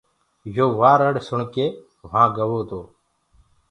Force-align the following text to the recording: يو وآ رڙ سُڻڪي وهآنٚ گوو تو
يو 0.55 0.67
وآ 0.79 0.91
رڙ 1.01 1.13
سُڻڪي 1.27 1.65
وهآنٚ 2.03 2.33
گوو 2.37 2.59
تو 2.69 2.79